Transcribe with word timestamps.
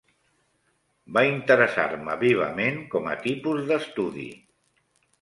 Va 1.17 1.23
interessar-me 1.33 2.17
vivament 2.25 2.83
com 2.97 3.13
a 3.15 3.17
tipus 3.29 3.65
d'estudi 3.71 4.29